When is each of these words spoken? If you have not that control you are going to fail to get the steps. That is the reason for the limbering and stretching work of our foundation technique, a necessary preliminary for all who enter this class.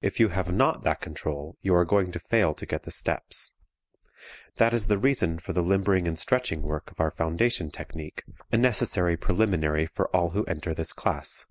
If 0.00 0.20
you 0.20 0.28
have 0.28 0.52
not 0.52 0.84
that 0.84 1.00
control 1.00 1.56
you 1.60 1.74
are 1.74 1.84
going 1.84 2.12
to 2.12 2.20
fail 2.20 2.54
to 2.54 2.66
get 2.66 2.84
the 2.84 2.92
steps. 2.92 3.52
That 4.58 4.72
is 4.72 4.86
the 4.86 4.96
reason 4.96 5.40
for 5.40 5.52
the 5.52 5.60
limbering 5.60 6.06
and 6.06 6.16
stretching 6.16 6.62
work 6.62 6.88
of 6.92 7.00
our 7.00 7.10
foundation 7.10 7.72
technique, 7.72 8.22
a 8.52 8.58
necessary 8.58 9.16
preliminary 9.16 9.86
for 9.86 10.06
all 10.14 10.30
who 10.30 10.44
enter 10.44 10.72
this 10.72 10.92
class. 10.92 11.46